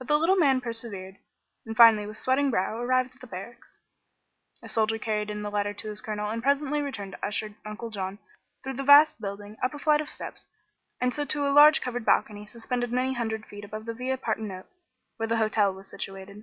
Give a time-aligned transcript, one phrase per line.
[0.00, 1.18] But the little man persevered,
[1.64, 3.78] and finally with sweating brow arrived at the barracks.
[4.60, 7.88] A soldier carried in the letter to his colonel and presently returned to usher Uncle
[7.88, 8.18] John
[8.64, 10.48] through the vast building, up a flight of steps,
[11.00, 14.66] and so to a large covered balcony suspended many hundred feet above the Via Partenope,
[15.16, 16.42] where the hotel was situated.